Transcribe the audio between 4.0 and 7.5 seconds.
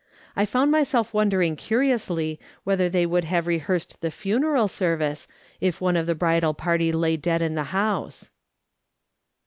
the funeral service if one of the bridal party lay dead